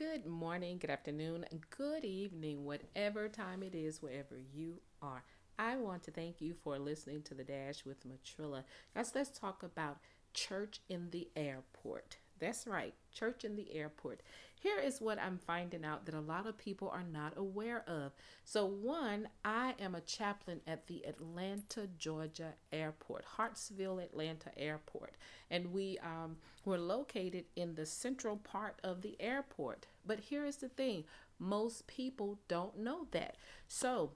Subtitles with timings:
[0.00, 1.44] Good morning, good afternoon,
[1.76, 5.22] good evening, whatever time it is, wherever you are.
[5.58, 8.64] I want to thank you for listening to The Dash with Matrilla.
[8.94, 9.98] Guys, let's talk about
[10.32, 12.16] church in the airport.
[12.40, 14.22] That's right, church in the airport.
[14.60, 18.12] Here is what I'm finding out that a lot of people are not aware of.
[18.44, 25.14] So, one, I am a chaplain at the Atlanta, Georgia airport, Hartsfield, Atlanta airport.
[25.50, 29.86] And we um, we're located in the central part of the airport.
[30.06, 31.04] But here is the thing
[31.38, 33.36] most people don't know that.
[33.66, 34.12] So,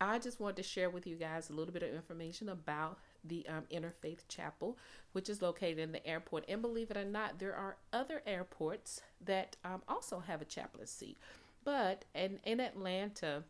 [0.00, 3.46] I just wanted to share with you guys a little bit of information about the
[3.48, 4.78] um, Interfaith Chapel,
[5.12, 6.44] which is located in the airport.
[6.48, 11.16] And believe it or not, there are other airports that um, also have a chaplaincy.
[11.64, 13.42] But in, in Atlanta,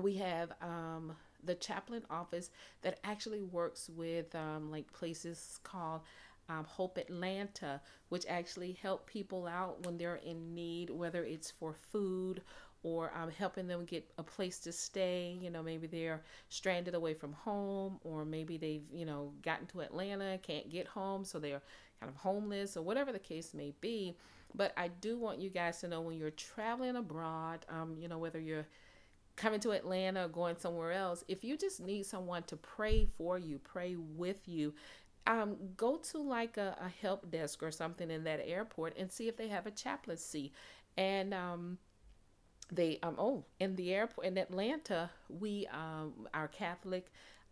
[0.00, 1.12] we have um,
[1.44, 2.50] the chaplain office
[2.82, 6.02] that actually works with um, like places called
[6.48, 11.72] um, Hope Atlanta, which actually help people out when they're in need, whether it's for
[11.72, 12.42] food
[12.82, 15.38] or um, helping them get a place to stay.
[15.40, 19.80] You know, maybe they're stranded away from home, or maybe they've, you know, gotten to
[19.80, 21.62] Atlanta, can't get home, so they're
[22.00, 24.16] kind of homeless, or whatever the case may be.
[24.54, 28.18] But I do want you guys to know when you're traveling abroad, um, you know,
[28.18, 28.66] whether you're
[29.36, 33.38] coming to Atlanta or going somewhere else, if you just need someone to pray for
[33.38, 34.74] you, pray with you,
[35.26, 39.28] um, go to like a, a, help desk or something in that airport and see
[39.28, 40.52] if they have a chaplaincy.
[40.96, 41.78] And um,
[42.72, 47.06] they um oh in the airport in Atlanta, we um our Catholic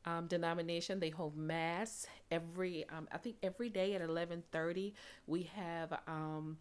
[0.04, 4.94] um, denomination they hold mass every um, I think every day at eleven thirty.
[5.26, 6.58] We have um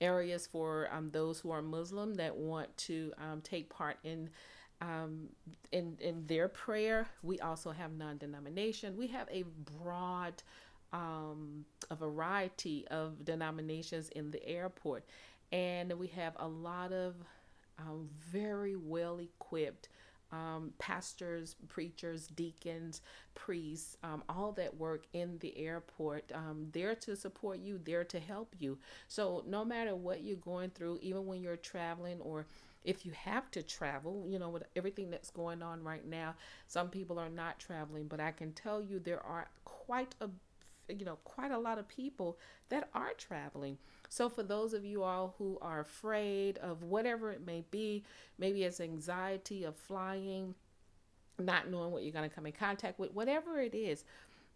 [0.00, 4.28] areas for um, those who are Muslim that want to um, take part in
[4.80, 5.28] um,
[5.72, 7.08] in in their prayer.
[7.22, 8.96] We also have non-denomination.
[8.96, 9.44] We have a
[9.82, 10.42] broad
[10.92, 15.04] um, a variety of denominations in the airport,
[15.50, 17.14] and we have a lot of
[17.78, 19.88] um, very well equipped
[20.32, 23.00] um, pastors, preachers, deacons,
[23.34, 28.18] priests, um, all that work in the airport, um, there to support you, there to
[28.18, 28.78] help you.
[29.08, 32.46] So, no matter what you're going through, even when you're traveling or
[32.84, 36.34] if you have to travel, you know, with everything that's going on right now,
[36.68, 40.28] some people are not traveling, but I can tell you there are quite a
[40.88, 42.38] you know quite a lot of people
[42.68, 47.44] that are traveling so for those of you all who are afraid of whatever it
[47.44, 48.04] may be
[48.38, 50.54] maybe it's anxiety of flying
[51.38, 54.04] not knowing what you're going to come in contact with whatever it is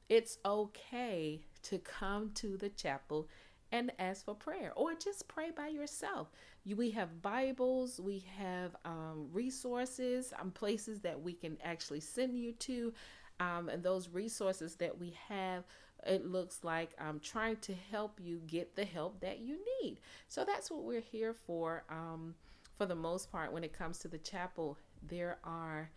[0.08, 3.28] it's okay to come to the chapel
[3.72, 6.30] and ask for prayer or just pray by yourself.
[6.64, 12.36] You, we have Bibles, we have um, resources, um, places that we can actually send
[12.36, 12.92] you to.
[13.40, 15.64] Um, and those resources that we have,
[16.06, 19.98] it looks like I'm trying to help you get the help that you need.
[20.28, 21.84] So that's what we're here for.
[21.90, 22.34] Um,
[22.76, 25.90] for the most part, when it comes to the chapel, there are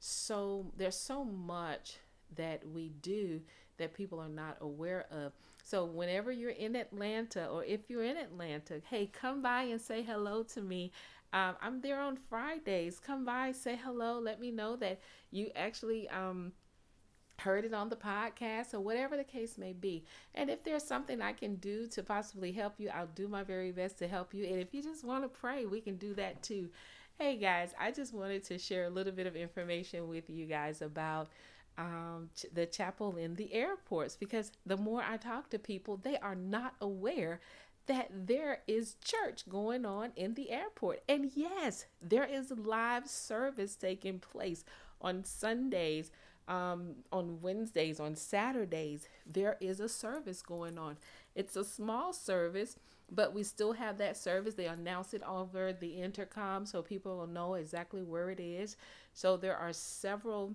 [0.00, 1.96] so there's so much
[2.36, 3.40] that we do
[3.78, 5.32] that people are not aware of.
[5.64, 10.02] So whenever you're in Atlanta or if you're in Atlanta, hey, come by and say
[10.02, 10.92] hello to me.
[11.32, 12.98] Um, I'm there on Fridays.
[12.98, 14.18] Come by, say hello.
[14.18, 16.52] Let me know that you actually um,
[17.38, 20.04] heard it on the podcast or whatever the case may be.
[20.34, 23.70] And if there's something I can do to possibly help you, I'll do my very
[23.70, 24.44] best to help you.
[24.44, 26.68] And if you just want to pray, we can do that too.
[27.18, 30.82] Hey guys, I just wanted to share a little bit of information with you guys
[30.82, 31.28] about
[31.76, 36.16] um, ch- the chapel in the airports because the more I talk to people, they
[36.18, 37.40] are not aware
[37.86, 41.02] that there is church going on in the airport.
[41.08, 44.64] And yes, there is live service taking place
[45.00, 46.10] on Sundays,
[46.48, 49.08] um, on Wednesdays, on Saturdays.
[49.26, 50.96] There is a service going on.
[51.34, 52.76] It's a small service,
[53.10, 54.54] but we still have that service.
[54.54, 58.76] They announce it over the intercom so people will know exactly where it is.
[59.12, 60.54] So there are several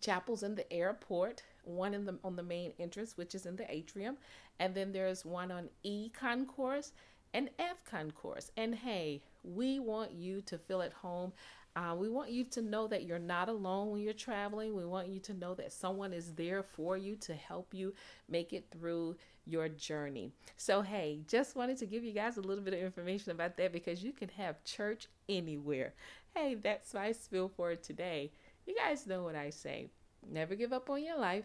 [0.00, 3.70] chapels in the airport, one in the on the main entrance, which is in the
[3.72, 4.16] atrium,
[4.58, 6.92] and then there's one on E concourse
[7.34, 8.50] and F concourse.
[8.56, 11.32] And hey, we want you to feel at home.
[11.76, 14.74] Uh, we want you to know that you're not alone when you're traveling.
[14.74, 17.92] We want you to know that someone is there for you to help you
[18.30, 20.32] make it through your journey.
[20.56, 23.74] So, hey, just wanted to give you guys a little bit of information about that
[23.74, 25.92] because you can have church anywhere.
[26.34, 28.32] Hey, that's my spiel for today.
[28.64, 29.90] You guys know what I say.
[30.26, 31.44] Never give up on your life,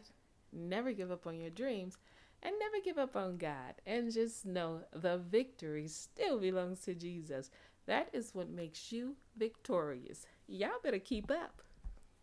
[0.53, 1.97] never give up on your dreams,
[2.41, 3.75] and never give up on God.
[3.85, 7.51] And just know the victory still belongs to Jesus.
[7.91, 10.25] That is what makes you victorious.
[10.47, 11.61] Y'all better keep up.